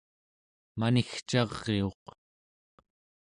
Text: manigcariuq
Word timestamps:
manigcariuq 0.79 2.03